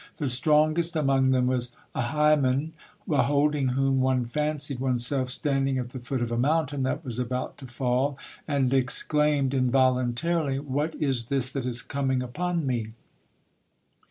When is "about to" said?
7.19-7.67